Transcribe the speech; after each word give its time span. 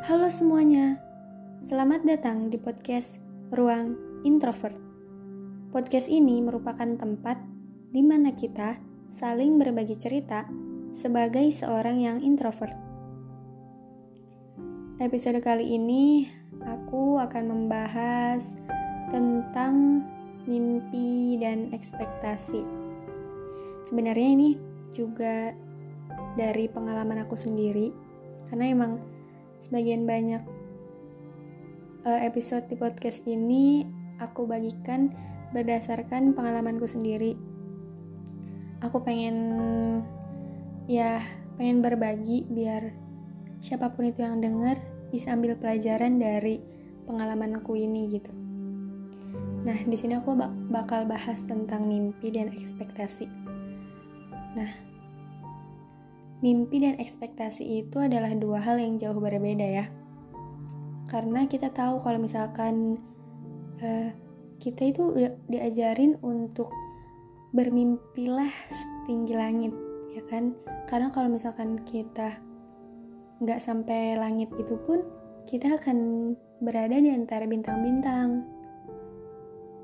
Halo 0.00 0.32
semuanya, 0.32 0.96
selamat 1.60 2.08
datang 2.08 2.48
di 2.48 2.56
podcast 2.56 3.20
Ruang 3.52 4.00
Introvert. 4.24 4.72
Podcast 5.76 6.08
ini 6.08 6.40
merupakan 6.40 6.96
tempat 6.96 7.36
di 7.92 8.00
mana 8.00 8.32
kita 8.32 8.80
saling 9.12 9.60
berbagi 9.60 10.00
cerita 10.00 10.48
sebagai 10.96 11.52
seorang 11.52 12.00
yang 12.00 12.16
introvert. 12.24 12.72
Episode 15.04 15.44
kali 15.44 15.76
ini 15.76 16.24
aku 16.64 17.20
akan 17.20 17.44
membahas 17.52 18.56
tentang 19.12 20.00
mimpi 20.48 21.36
dan 21.36 21.76
ekspektasi. 21.76 22.64
Sebenarnya 23.84 24.28
ini 24.32 24.56
juga 24.96 25.52
dari 26.40 26.72
pengalaman 26.72 27.20
aku 27.20 27.36
sendiri, 27.36 27.92
karena 28.48 28.64
emang 28.64 29.19
sebagian 29.70 30.02
banyak 30.02 30.42
uh, 32.02 32.20
episode 32.26 32.66
di 32.66 32.74
podcast 32.74 33.22
ini 33.22 33.86
aku 34.18 34.42
bagikan 34.42 35.14
berdasarkan 35.54 36.34
pengalamanku 36.34 36.90
sendiri. 36.90 37.38
Aku 38.82 38.98
pengen 39.06 39.38
ya 40.90 41.22
pengen 41.54 41.86
berbagi 41.86 42.50
biar 42.50 42.90
siapa 43.62 43.94
pun 43.94 44.10
itu 44.10 44.26
yang 44.26 44.42
dengar 44.42 44.82
bisa 45.14 45.38
ambil 45.38 45.54
pelajaran 45.54 46.18
dari 46.18 46.58
pengalaman 47.06 47.62
aku 47.62 47.78
ini 47.78 48.10
gitu. 48.18 48.32
Nah, 49.62 49.78
di 49.86 49.94
sini 49.94 50.18
aku 50.18 50.34
bak 50.34 50.50
bakal 50.66 51.06
bahas 51.06 51.46
tentang 51.46 51.86
mimpi 51.86 52.34
dan 52.34 52.50
ekspektasi. 52.50 53.30
Nah, 54.58 54.89
mimpi 56.40 56.80
dan 56.80 56.96
ekspektasi 56.96 57.84
itu 57.84 58.00
adalah 58.00 58.32
dua 58.32 58.60
hal 58.64 58.80
yang 58.80 58.96
jauh 58.96 59.16
berbeda 59.16 59.64
ya. 59.64 59.86
Karena 61.08 61.44
kita 61.44 61.68
tahu 61.72 62.00
kalau 62.00 62.16
misalkan 62.20 62.96
uh, 63.80 64.10
kita 64.60 64.92
itu 64.92 65.04
diajarin 65.48 66.16
untuk 66.20 66.68
bermimpilah 67.50 68.52
setinggi 68.68 69.34
langit, 69.34 69.74
ya 70.14 70.22
kan? 70.28 70.54
Karena 70.86 71.08
kalau 71.12 71.28
misalkan 71.32 71.82
kita 71.84 72.38
nggak 73.40 73.60
sampai 73.60 74.20
langit 74.20 74.52
itu 74.60 74.76
pun, 74.84 75.02
kita 75.48 75.76
akan 75.80 76.32
berada 76.60 77.00
di 77.00 77.10
antara 77.10 77.48
bintang-bintang. 77.48 78.44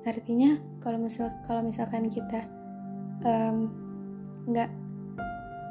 Artinya 0.07 0.61
kalau 0.79 1.03
misal 1.03 1.35
kalau 1.43 1.67
misalkan 1.67 2.07
kita 2.07 2.47
nggak 4.47 4.71
um, 4.71 4.86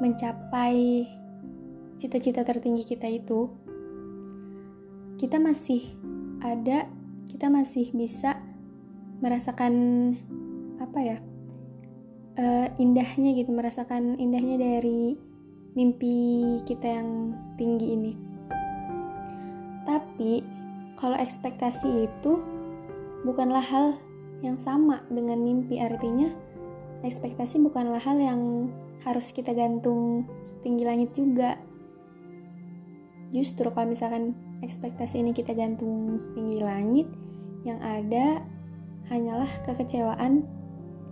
mencapai 0.02 1.08
cita-cita 1.96 2.44
tertinggi 2.44 2.84
kita 2.84 3.08
itu, 3.08 3.48
kita 5.16 5.40
masih 5.40 5.96
ada, 6.44 6.84
kita 7.32 7.48
masih 7.48 7.88
bisa 7.96 8.36
merasakan 9.24 9.72
apa 10.76 10.98
ya 11.00 11.18
uh, 12.36 12.68
indahnya 12.76 13.32
gitu, 13.32 13.50
merasakan 13.52 14.20
indahnya 14.20 14.60
dari 14.60 15.16
mimpi 15.76 16.56
kita 16.64 17.00
yang 17.00 17.32
tinggi 17.56 17.86
ini. 17.96 18.12
Tapi 19.84 20.44
kalau 20.96 21.16
ekspektasi 21.16 22.08
itu 22.08 22.32
bukanlah 23.24 23.64
hal 23.64 23.96
yang 24.44 24.60
sama 24.60 25.00
dengan 25.08 25.40
mimpi, 25.40 25.80
artinya 25.80 26.28
ekspektasi 27.04 27.60
bukanlah 27.60 28.00
hal 28.00 28.16
yang 28.20 28.72
harus 29.04 29.34
kita 29.34 29.52
gantung 29.52 30.24
setinggi 30.46 30.84
langit 30.86 31.10
juga. 31.12 31.58
Justru 33.34 33.68
kalau 33.68 33.90
misalkan 33.90 34.32
ekspektasi 34.62 35.20
ini 35.20 35.34
kita 35.34 35.52
gantung 35.52 36.16
setinggi 36.22 36.62
langit 36.62 37.08
yang 37.66 37.82
ada 37.82 38.40
hanyalah 39.10 39.50
kekecewaan 39.66 40.46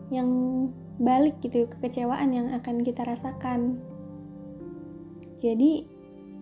yang 0.08 0.30
balik 1.02 1.34
gitu 1.42 1.66
kekecewaan 1.66 2.30
yang 2.30 2.48
akan 2.54 2.80
kita 2.80 3.02
rasakan. 3.02 3.82
Jadi 5.42 5.84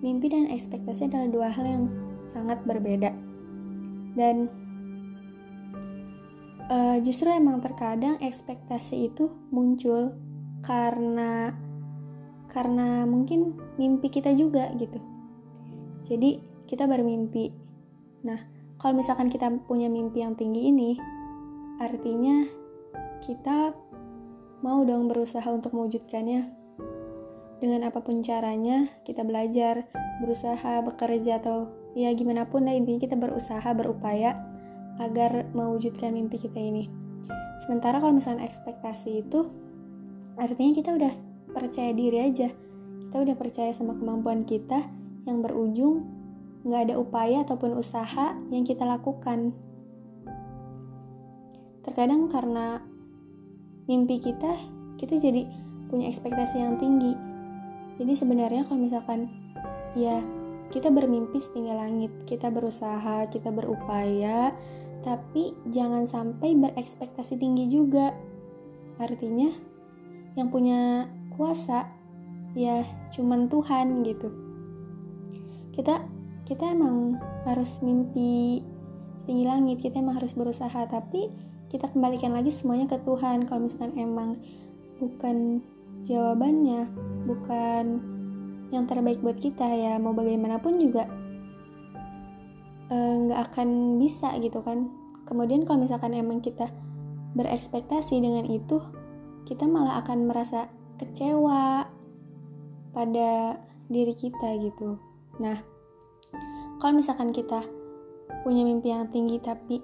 mimpi 0.04 0.28
dan 0.28 0.52
ekspektasi 0.52 1.08
adalah 1.08 1.28
dua 1.32 1.48
hal 1.48 1.64
yang 1.64 1.84
sangat 2.28 2.60
berbeda. 2.68 3.10
Dan 4.12 4.52
uh, 6.68 7.00
justru 7.00 7.32
emang 7.32 7.64
terkadang 7.64 8.20
ekspektasi 8.20 9.08
itu 9.08 9.32
muncul 9.48 10.12
karena 10.62 11.50
karena 12.46 13.02
mungkin 13.04 13.58
mimpi 13.76 14.08
kita 14.08 14.30
juga 14.38 14.70
gitu. 14.78 14.98
Jadi 16.06 16.38
kita 16.70 16.86
bermimpi. 16.86 17.50
Nah 18.22 18.38
kalau 18.78 18.98
misalkan 18.98 19.28
kita 19.28 19.50
punya 19.66 19.90
mimpi 19.90 20.22
yang 20.22 20.38
tinggi 20.38 20.70
ini 20.70 20.98
artinya 21.82 22.46
kita 23.22 23.74
mau 24.62 24.86
dong 24.86 25.10
berusaha 25.10 25.46
untuk 25.50 25.74
mewujudkannya. 25.74 26.62
Dengan 27.62 27.86
apa 27.86 28.02
pun 28.02 28.22
caranya 28.26 28.90
kita 29.06 29.22
belajar 29.22 29.86
berusaha 30.22 30.82
bekerja 30.82 31.38
atau 31.38 31.70
ya 31.94 32.10
gimana 32.14 32.46
pun 32.46 32.66
lah 32.66 32.74
intinya 32.74 33.00
kita 33.02 33.14
berusaha 33.18 33.66
berupaya 33.74 34.34
agar 34.98 35.46
mewujudkan 35.54 36.14
mimpi 36.14 36.38
kita 36.42 36.58
ini. 36.58 36.90
Sementara 37.62 38.02
kalau 38.02 38.18
misalnya 38.18 38.46
ekspektasi 38.46 39.22
itu 39.22 39.46
artinya 40.42 40.74
kita 40.74 40.90
udah 40.98 41.14
percaya 41.54 41.94
diri 41.94 42.18
aja. 42.18 42.50
Kita 42.50 43.16
udah 43.22 43.36
percaya 43.38 43.70
sama 43.70 43.94
kemampuan 43.94 44.42
kita 44.42 44.82
yang 45.22 45.38
berujung 45.38 46.02
nggak 46.66 46.90
ada 46.90 46.94
upaya 46.98 47.46
ataupun 47.46 47.78
usaha 47.78 48.34
yang 48.50 48.66
kita 48.66 48.82
lakukan. 48.82 49.54
Terkadang 51.86 52.26
karena 52.26 52.82
mimpi 53.86 54.18
kita 54.18 54.58
kita 54.98 55.14
jadi 55.22 55.46
punya 55.86 56.10
ekspektasi 56.10 56.58
yang 56.58 56.74
tinggi. 56.82 57.14
Jadi 58.02 58.12
sebenarnya 58.18 58.66
kalau 58.66 58.82
misalkan 58.82 59.30
ya 59.94 60.18
kita 60.74 60.90
bermimpi 60.90 61.38
setinggi 61.38 61.70
langit 61.70 62.10
kita 62.24 62.48
berusaha 62.48 63.28
kita 63.28 63.52
berupaya 63.52 64.56
tapi 65.04 65.52
jangan 65.70 66.06
sampai 66.06 66.54
berekspektasi 66.58 67.38
tinggi 67.38 67.70
juga. 67.70 68.14
Artinya 69.02 69.71
yang 70.36 70.48
punya 70.48 71.08
kuasa 71.36 71.88
ya 72.52 72.84
cuman 73.12 73.48
Tuhan 73.48 74.04
gitu. 74.04 74.28
Kita 75.72 76.04
kita 76.44 76.72
emang 76.72 77.16
harus 77.48 77.80
mimpi 77.80 78.60
setinggi 79.22 79.44
langit 79.46 79.78
kita 79.80 80.02
emang 80.02 80.18
harus 80.18 80.34
berusaha 80.34 80.84
tapi 80.90 81.30
kita 81.72 81.88
kembalikan 81.88 82.36
lagi 82.36 82.52
semuanya 82.52 82.90
ke 82.92 83.00
Tuhan. 83.00 83.48
Kalau 83.48 83.64
misalkan 83.64 83.96
emang 83.96 84.36
bukan 85.00 85.64
jawabannya 86.04 86.90
bukan 87.24 87.84
yang 88.72 88.84
terbaik 88.88 89.20
buat 89.20 89.36
kita 89.36 89.68
ya 89.68 90.00
mau 90.00 90.16
bagaimanapun 90.16 90.80
juga 90.80 91.04
eh, 92.88 93.14
nggak 93.28 93.40
uh, 93.40 93.44
akan 93.48 94.00
bisa 94.00 94.36
gitu 94.40 94.60
kan. 94.64 94.92
Kemudian 95.24 95.64
kalau 95.64 95.84
misalkan 95.86 96.12
emang 96.12 96.44
kita 96.44 96.68
berekspektasi 97.32 98.20
dengan 98.20 98.44
itu 98.44 98.82
kita 99.48 99.66
malah 99.66 100.02
akan 100.04 100.30
merasa 100.30 100.70
kecewa 101.02 101.86
pada 102.92 103.58
diri 103.88 104.14
kita 104.14 104.58
gitu. 104.62 104.96
Nah, 105.40 105.58
kalau 106.78 106.98
misalkan 106.98 107.34
kita 107.34 107.64
punya 108.46 108.62
mimpi 108.64 108.92
yang 108.92 109.08
tinggi 109.10 109.38
tapi 109.42 109.82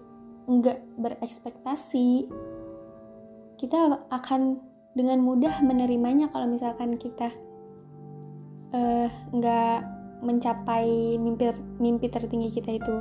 enggak 0.48 0.80
berekspektasi, 0.96 2.28
kita 3.60 4.08
akan 4.08 4.62
dengan 4.96 5.20
mudah 5.20 5.60
menerimanya 5.60 6.30
kalau 6.32 6.48
misalkan 6.48 6.96
kita 6.96 7.30
uh, 8.72 9.08
enggak 9.34 9.84
mencapai 10.18 11.14
mimpi 11.20 11.54
mimpi 11.78 12.06
tertinggi 12.10 12.50
kita 12.50 12.74
itu 12.78 12.96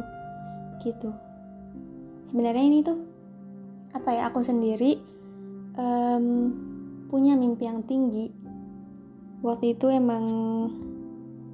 gitu. 0.85 1.09
Sebenarnya 2.29 2.65
ini 2.67 2.79
tuh 2.85 2.99
apa 3.95 4.13
ya 4.13 4.29
aku 4.29 4.43
sendiri 4.45 5.16
um, 5.77 6.25
punya 7.07 7.37
mimpi 7.37 7.63
yang 7.69 7.85
tinggi. 7.85 8.33
Waktu 9.45 9.77
itu 9.77 9.87
emang 9.93 10.25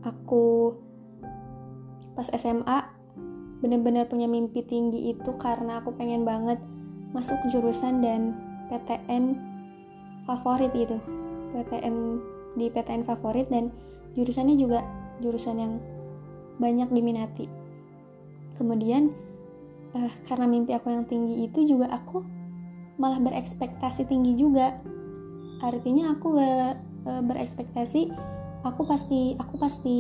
aku 0.02 0.74
pas 2.16 2.28
SMA 2.34 2.80
bener-bener 3.64 4.08
punya 4.08 4.28
mimpi 4.28 4.64
tinggi 4.64 5.16
itu 5.16 5.32
karena 5.40 5.80
aku 5.80 5.96
pengen 5.96 6.28
banget 6.28 6.60
masuk 7.16 7.40
jurusan 7.48 8.04
dan 8.04 8.36
PTN 8.68 9.40
favorit 10.28 10.72
itu 10.76 11.00
PTN 11.54 11.96
di 12.60 12.66
PTN 12.68 13.04
favorit 13.08 13.48
dan 13.48 13.70
jurusannya 14.18 14.56
juga 14.58 14.84
jurusan 15.22 15.58
yang 15.58 15.74
banyak 16.58 16.90
diminati. 16.92 17.50
Kemudian 18.58 19.10
uh, 19.98 20.14
karena 20.28 20.46
mimpi 20.46 20.74
aku 20.76 20.94
yang 20.94 21.06
tinggi 21.10 21.48
itu 21.50 21.66
juga 21.66 21.90
aku 21.94 22.22
malah 22.98 23.20
berekspektasi 23.22 24.06
tinggi 24.06 24.38
juga. 24.38 24.78
Artinya 25.64 26.14
aku 26.14 26.38
e, 26.38 26.48
berekspektasi 27.04 28.12
aku 28.64 28.82
pasti 28.86 29.36
aku 29.40 29.56
pasti 29.60 30.00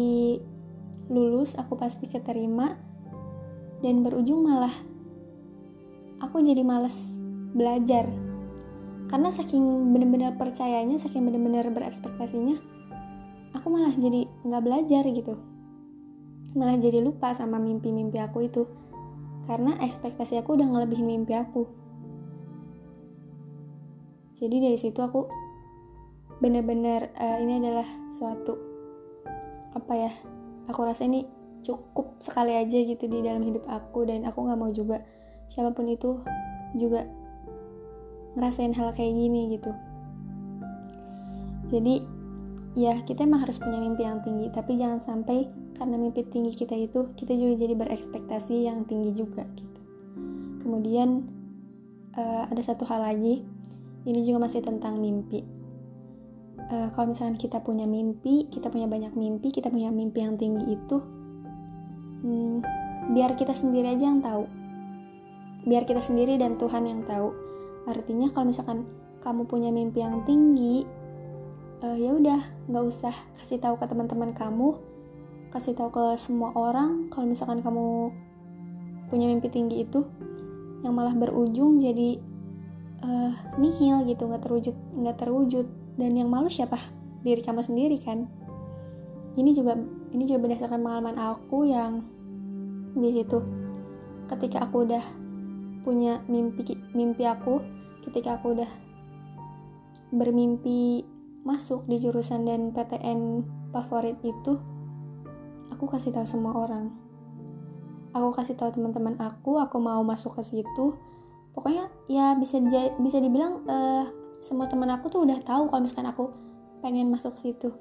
lulus 1.12 1.52
aku 1.60 1.76
pasti 1.76 2.08
keterima 2.08 2.80
dan 3.84 4.00
berujung 4.08 4.48
malah 4.48 4.74
aku 6.24 6.44
jadi 6.44 6.64
males 6.64 6.96
belajar. 7.56 8.08
Karena 9.12 9.30
saking 9.30 9.94
bener-bener 9.94 10.34
percayanya 10.40 10.98
saking 10.98 11.28
bener-bener 11.28 11.70
berekspektasinya 11.70 12.58
aku 13.54 13.68
malah 13.70 13.94
jadi 13.94 14.26
nggak 14.48 14.64
belajar 14.64 15.04
gitu. 15.06 15.38
Malah 16.54 16.78
jadi 16.78 17.02
lupa 17.02 17.34
sama 17.34 17.58
mimpi-mimpi 17.58 18.22
aku 18.22 18.46
itu. 18.46 18.64
Karena 19.44 19.76
ekspektasi 19.84 20.40
aku 20.40 20.56
udah 20.56 20.70
ngelebihin 20.72 21.04
mimpi 21.04 21.36
aku 21.36 21.83
jadi 24.44 24.60
dari 24.60 24.76
situ 24.76 25.00
aku 25.00 25.32
bener-bener 26.44 27.16
uh, 27.16 27.40
ini 27.40 27.64
adalah 27.64 27.88
suatu 28.12 28.60
apa 29.72 29.94
ya 29.96 30.12
aku 30.68 30.84
rasa 30.84 31.08
ini 31.08 31.24
cukup 31.64 32.20
sekali 32.20 32.52
aja 32.60 32.76
gitu 32.76 33.08
di 33.08 33.24
dalam 33.24 33.48
hidup 33.48 33.64
aku 33.72 34.04
dan 34.04 34.28
aku 34.28 34.44
nggak 34.44 34.60
mau 34.60 34.68
juga 34.76 35.00
siapa 35.48 35.72
pun 35.72 35.88
itu 35.88 36.20
juga 36.76 37.08
ngerasain 38.36 38.76
hal 38.76 38.92
kayak 38.92 39.14
gini 39.16 39.56
gitu. 39.56 39.72
Jadi 41.72 42.04
ya 42.76 43.00
kita 43.08 43.24
emang 43.24 43.48
harus 43.48 43.62
punya 43.62 43.80
mimpi 43.80 44.04
yang 44.04 44.20
tinggi 44.26 44.52
tapi 44.52 44.76
jangan 44.76 45.00
sampai 45.00 45.48
karena 45.78 45.96
mimpi 45.96 46.26
tinggi 46.28 46.52
kita 46.58 46.76
itu 46.76 47.14
kita 47.16 47.32
juga 47.32 47.64
jadi 47.64 47.74
berekspektasi 47.80 48.68
yang 48.68 48.84
tinggi 48.84 49.16
juga 49.16 49.48
gitu. 49.56 49.80
Kemudian 50.60 51.24
uh, 52.18 52.52
ada 52.52 52.62
satu 52.62 52.84
hal 52.90 53.08
lagi 53.08 53.46
ini 54.04 54.20
juga 54.28 54.48
masih 54.48 54.64
tentang 54.64 55.00
mimpi. 55.00 55.44
Uh, 56.64 56.88
kalau 56.96 57.12
misalnya 57.12 57.36
kita 57.36 57.60
punya 57.60 57.84
mimpi 57.84 58.48
kita 58.48 58.72
punya 58.72 58.88
banyak 58.88 59.12
mimpi 59.20 59.52
kita 59.52 59.68
punya 59.68 59.92
mimpi 59.92 60.24
yang 60.24 60.40
tinggi 60.40 60.64
itu 60.80 60.98
hmm, 62.24 62.64
biar 63.12 63.36
kita 63.36 63.52
sendiri 63.52 63.96
aja 63.96 64.08
yang 64.08 64.24
tahu. 64.24 64.48
Biar 65.64 65.88
kita 65.88 66.04
sendiri 66.04 66.36
dan 66.36 66.60
Tuhan 66.60 66.84
yang 66.88 67.04
tahu. 67.08 67.32
Artinya 67.88 68.32
kalau 68.32 68.52
misalkan 68.52 68.88
kamu 69.24 69.48
punya 69.48 69.72
mimpi 69.72 70.04
yang 70.04 70.24
tinggi 70.28 70.84
uh, 71.84 71.96
ya 71.96 72.16
udah 72.16 72.40
nggak 72.68 72.84
usah 72.88 73.16
kasih 73.40 73.60
tahu 73.60 73.76
ke 73.80 73.86
teman-teman 73.88 74.32
kamu 74.32 74.76
kasih 75.52 75.78
tahu 75.78 75.94
ke 75.94 76.04
semua 76.18 76.52
orang. 76.56 77.12
Kalau 77.14 77.30
misalkan 77.30 77.62
kamu 77.62 78.10
punya 79.14 79.30
mimpi 79.30 79.48
tinggi 79.52 79.86
itu 79.86 80.02
yang 80.82 80.98
malah 80.98 81.14
berujung 81.14 81.78
jadi 81.78 82.33
uh, 83.04 83.34
nihil 83.60 84.08
gitu 84.08 84.26
nggak 84.26 84.44
terwujud 84.48 84.76
nggak 84.98 85.18
terwujud. 85.20 85.68
Dan 85.94 86.18
yang 86.18 86.32
malu 86.32 86.50
siapa? 86.50 86.80
Diri 87.22 87.44
kamu 87.44 87.62
sendiri 87.62 88.02
kan? 88.02 88.26
Ini 89.38 89.52
juga 89.54 89.78
ini 90.14 90.24
juga 90.26 90.50
berdasarkan 90.50 90.80
pengalaman 90.82 91.18
aku 91.20 91.70
yang 91.70 92.02
di 92.98 93.10
situ. 93.14 93.40
Ketika 94.32 94.66
aku 94.66 94.88
udah 94.90 95.04
punya 95.84 96.24
mimpi 96.32 96.80
mimpi 96.96 97.28
aku 97.28 97.60
ketika 98.08 98.40
aku 98.40 98.56
udah 98.56 98.72
bermimpi 100.16 101.04
masuk 101.44 101.84
di 101.92 102.00
jurusan 102.00 102.48
dan 102.48 102.72
PTN 102.72 103.44
favorit 103.76 104.16
itu 104.24 104.56
aku 105.70 105.86
kasih 105.92 106.16
tahu 106.16 106.24
semua 106.24 106.56
orang. 106.56 106.94
Aku 108.14 108.30
kasih 108.32 108.54
tahu 108.54 108.78
teman-teman 108.78 109.18
aku 109.18 109.58
aku 109.58 109.82
mau 109.82 110.00
masuk 110.06 110.38
ke 110.38 110.46
situ 110.46 110.96
pokoknya 111.54 111.90
ya 112.10 112.34
bisa 112.38 112.58
bisa 112.98 113.18
dibilang 113.22 113.62
uh, 113.70 114.06
semua 114.44 114.68
teman 114.68 114.92
aku 114.92 115.08
tuh 115.08 115.24
udah 115.24 115.40
tahu 115.46 115.72
kalau 115.72 115.82
misalkan 115.86 116.10
aku 116.10 116.34
pengen 116.84 117.08
masuk 117.14 117.38
situ. 117.40 117.72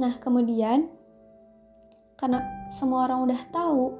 Nah 0.00 0.18
kemudian 0.18 0.90
karena 2.18 2.42
semua 2.74 3.06
orang 3.06 3.30
udah 3.30 3.40
tahu 3.54 3.94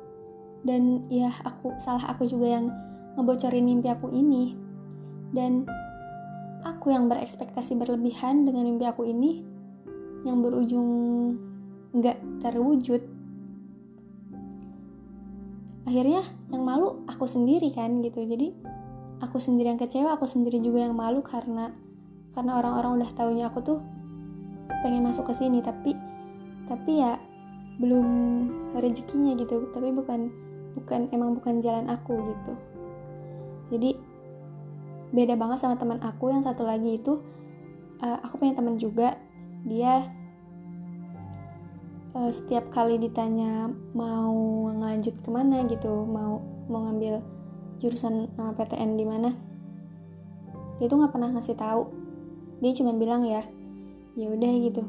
dan 0.66 1.06
ya 1.12 1.30
aku 1.44 1.76
salah 1.78 2.02
aku 2.10 2.26
juga 2.26 2.58
yang 2.58 2.72
ngebocorin 3.14 3.62
mimpi 3.62 3.92
aku 3.92 4.10
ini 4.10 4.58
dan 5.30 5.68
aku 6.64 6.90
yang 6.90 7.06
berekspektasi 7.06 7.78
berlebihan 7.78 8.48
dengan 8.48 8.64
mimpi 8.66 8.88
aku 8.88 9.06
ini 9.06 9.44
yang 10.24 10.40
berujung 10.40 10.90
nggak 11.94 12.18
terwujud 12.42 13.13
akhirnya 15.84 16.24
yang 16.48 16.64
malu 16.64 17.04
aku 17.08 17.28
sendiri 17.28 17.68
kan 17.72 18.00
gitu. 18.00 18.24
Jadi 18.24 18.52
aku 19.20 19.36
sendiri 19.40 19.72
yang 19.72 19.80
kecewa 19.80 20.16
aku 20.16 20.24
sendiri 20.28 20.60
juga 20.60 20.84
yang 20.84 20.96
malu 20.96 21.20
karena 21.20 21.72
karena 22.34 22.58
orang-orang 22.58 23.00
udah 23.00 23.10
tahunya 23.14 23.44
aku 23.52 23.60
tuh 23.62 23.78
pengen 24.82 25.04
masuk 25.04 25.28
ke 25.28 25.34
sini. 25.36 25.60
Tapi 25.60 25.92
tapi 26.64 26.92
ya 27.04 27.20
belum 27.78 28.06
rezekinya 28.80 29.36
gitu. 29.36 29.68
Tapi 29.70 29.92
bukan 29.92 30.32
bukan 30.74 31.12
emang 31.12 31.36
bukan 31.36 31.60
jalan 31.60 31.86
aku 31.92 32.16
gitu. 32.16 32.52
Jadi 33.76 33.90
beda 35.14 35.36
banget 35.36 35.62
sama 35.62 35.76
teman 35.76 36.00
aku. 36.00 36.32
Yang 36.32 36.52
satu 36.52 36.64
lagi 36.64 36.96
itu 36.96 37.20
uh, 38.00 38.18
aku 38.24 38.40
punya 38.40 38.56
teman 38.56 38.80
juga. 38.80 39.20
Dia 39.64 40.23
uh, 42.14 42.30
setiap 42.30 42.70
kali 42.70 42.96
ditanya 42.96 43.68
mau 43.92 44.34
ngelanjut 44.70 45.14
ke 45.20 45.28
mana 45.28 45.66
gitu 45.66 46.06
mau 46.06 46.40
mau 46.70 46.88
ngambil 46.88 47.20
jurusan 47.82 48.30
uh, 48.38 48.50
eh, 48.50 48.52
PTN 48.56 48.90
di 48.96 49.04
mana 49.04 49.30
dia 50.78 50.90
tuh 50.90 50.98
nggak 50.98 51.14
pernah 51.14 51.30
ngasih 51.30 51.54
tahu. 51.54 51.86
Dia 52.58 52.74
cuma 52.74 52.90
bilang 52.98 53.22
ya 53.22 53.46
ya 54.14 54.30
udah 54.30 54.52
gitu 54.62 54.82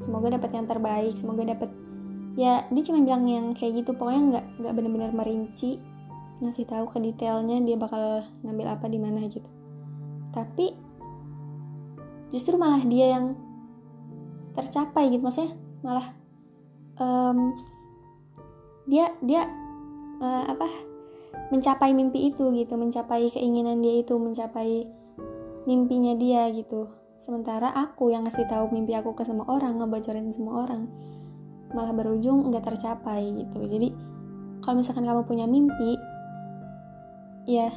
semoga 0.00 0.32
dapat 0.32 0.56
yang 0.56 0.64
terbaik 0.64 1.12
semoga 1.20 1.44
dapat 1.44 1.68
ya 2.32 2.64
dia 2.72 2.82
cuma 2.88 3.04
bilang 3.04 3.28
yang 3.28 3.52
kayak 3.52 3.84
gitu 3.84 3.92
pokoknya 3.92 4.22
nggak 4.32 4.44
nggak 4.64 4.72
benar-benar 4.72 5.12
merinci 5.12 5.76
ngasih 6.40 6.64
tahu 6.64 6.88
ke 6.88 6.96
detailnya 7.04 7.60
dia 7.60 7.76
bakal 7.76 8.24
ngambil 8.40 8.66
apa 8.72 8.86
di 8.88 8.98
mana 9.00 9.28
gitu. 9.28 9.44
Tapi 10.32 10.72
justru 12.32 12.56
malah 12.56 12.80
dia 12.88 13.20
yang 13.20 13.36
tercapai 14.56 15.12
gitu 15.12 15.20
maksudnya 15.20 15.52
malah 15.84 16.19
um, 17.00 17.56
dia 18.84 19.10
dia 19.24 19.48
uh, 20.20 20.44
apa 20.52 20.68
mencapai 21.50 21.90
mimpi 21.96 22.30
itu 22.30 22.52
gitu 22.54 22.78
mencapai 22.78 23.26
keinginan 23.32 23.82
dia 23.82 24.04
itu 24.04 24.14
mencapai 24.14 24.86
mimpinya 25.66 26.14
dia 26.14 26.46
gitu. 26.54 26.86
Sementara 27.20 27.68
aku 27.74 28.08
yang 28.08 28.24
ngasih 28.24 28.48
tahu 28.48 28.72
mimpi 28.72 28.96
aku 28.96 29.12
ke 29.12 29.26
semua 29.26 29.44
orang 29.50 29.76
ngebocorin 29.80 30.30
semua 30.32 30.64
orang 30.68 30.88
malah 31.74 31.92
berujung 31.92 32.48
nggak 32.48 32.64
tercapai 32.64 33.34
gitu. 33.34 33.60
Jadi 33.66 33.88
kalau 34.62 34.80
misalkan 34.80 35.04
kamu 35.08 35.22
punya 35.26 35.46
mimpi 35.48 35.96
ya 37.48 37.72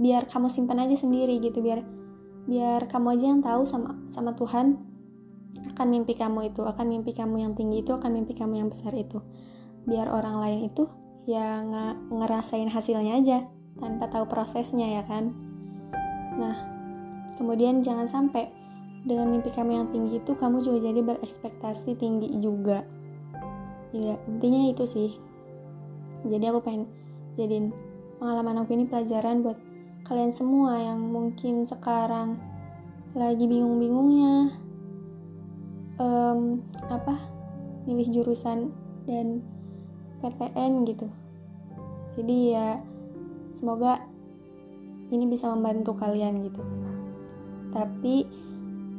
biar 0.00 0.24
kamu 0.26 0.48
simpan 0.48 0.80
aja 0.82 0.96
sendiri 0.96 1.36
gitu 1.38 1.60
biar 1.60 1.84
biar 2.48 2.88
kamu 2.90 3.20
aja 3.20 3.26
yang 3.28 3.42
tahu 3.44 3.62
sama 3.68 3.94
sama 4.10 4.34
Tuhan 4.34 4.80
akan 5.72 5.86
mimpi 5.88 6.16
kamu 6.16 6.52
itu 6.52 6.62
akan 6.64 6.86
mimpi 6.88 7.12
kamu 7.16 7.44
yang 7.44 7.52
tinggi 7.52 7.84
itu 7.84 7.92
akan 7.92 8.10
mimpi 8.12 8.32
kamu 8.36 8.64
yang 8.64 8.68
besar 8.68 8.92
itu. 8.96 9.20
Biar 9.88 10.08
orang 10.08 10.38
lain 10.40 10.60
itu 10.68 10.88
ya 11.28 11.62
nggak 11.62 11.94
ngerasain 12.10 12.68
hasilnya 12.68 13.22
aja 13.22 13.38
tanpa 13.80 14.10
tahu 14.10 14.28
prosesnya 14.28 15.00
ya 15.00 15.02
kan? 15.04 15.32
Nah 16.38 16.56
kemudian 17.36 17.80
jangan 17.80 18.06
sampai 18.08 18.52
dengan 19.02 19.34
mimpi 19.34 19.50
kamu 19.50 19.70
yang 19.82 19.88
tinggi 19.90 20.22
itu 20.22 20.32
kamu 20.38 20.62
juga 20.62 20.88
jadi 20.90 21.00
berekspektasi 21.02 21.98
tinggi 21.98 22.28
juga. 22.38 22.86
Ya 23.92 24.16
intinya 24.30 24.70
itu 24.70 24.84
sih. 24.86 25.10
Jadi 26.22 26.44
aku 26.48 26.62
pengen 26.62 26.86
jadiin 27.34 27.74
pengalaman 28.22 28.62
aku 28.62 28.78
ini 28.78 28.86
pelajaran 28.86 29.42
buat 29.42 29.58
kalian 30.06 30.30
semua 30.30 30.78
yang 30.78 31.02
mungkin 31.02 31.66
sekarang 31.66 32.38
lagi 33.12 33.44
bingung-bingungnya 33.44 34.61
um, 36.02 36.58
apa 36.90 37.14
milih 37.86 38.10
jurusan 38.10 38.74
dan 39.06 39.42
PTN 40.22 40.82
gitu. 40.86 41.06
Jadi 42.18 42.36
ya 42.54 42.78
semoga 43.54 44.02
ini 45.14 45.24
bisa 45.30 45.50
membantu 45.50 45.94
kalian 45.94 46.42
gitu. 46.46 46.62
Tapi 47.72 48.26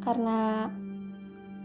karena 0.03 0.67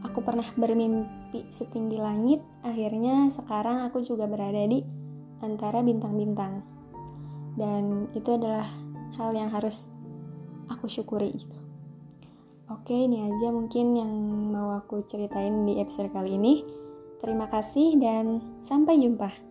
aku 0.06 0.22
pernah 0.22 0.46
bermimpi 0.54 1.50
setinggi 1.50 1.98
langit 1.98 2.40
akhirnya 2.62 3.34
sekarang 3.34 3.82
aku 3.86 4.02
juga 4.02 4.30
berada 4.30 4.62
di 4.66 4.82
antara 5.42 5.82
bintang-bintang. 5.82 6.62
Dan 7.58 8.06
itu 8.14 8.38
adalah 8.38 8.66
hal 9.18 9.34
yang 9.34 9.50
harus 9.50 9.82
aku 10.70 10.86
syukuri 10.86 11.34
gitu. 11.34 11.57
Oke, 12.68 12.92
ini 12.92 13.24
aja 13.24 13.48
mungkin 13.48 13.96
yang 13.96 14.12
mau 14.52 14.76
aku 14.76 15.00
ceritain 15.08 15.64
di 15.64 15.80
episode 15.80 16.12
kali 16.12 16.36
ini. 16.36 16.60
Terima 17.16 17.48
kasih 17.48 17.96
dan 17.96 18.44
sampai 18.60 19.00
jumpa. 19.00 19.47